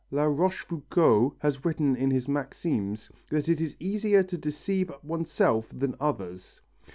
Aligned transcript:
La 0.09 0.23
Rochefoucauld 0.23 1.35
has 1.41 1.63
written 1.63 1.95
in 1.95 2.09
his 2.09 2.27
Maximes 2.27 3.11
that 3.29 3.47
it 3.47 3.61
is 3.61 3.77
easier 3.79 4.23
to 4.23 4.35
deceive 4.35 4.89
oneself 5.03 5.69
than 5.71 5.93
others. 5.99 6.59